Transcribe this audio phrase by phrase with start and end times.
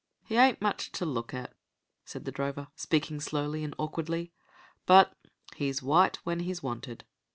[0.25, 1.53] "He ain't much to look at,"
[2.05, 4.31] said the drover, speaking slowly and awkwardly,
[4.87, 5.15] "but
[5.55, 7.05] he's white when he's wanted."